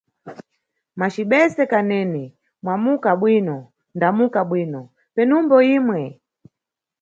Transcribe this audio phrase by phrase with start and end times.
[0.99, 2.23] Macibese Kanene,
[2.65, 3.57] wamuka bwino,
[3.99, 4.81] damuka bwino,
[5.15, 6.01] penumbo imwe?